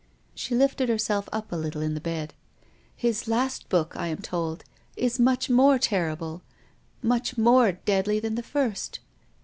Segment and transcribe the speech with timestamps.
[0.33, 2.33] She lifted herself up a little in the bed."
[2.95, 4.63] His last book, I am told,
[4.97, 6.41] is much more ter rible,
[7.03, 8.97] much more deadly than the first."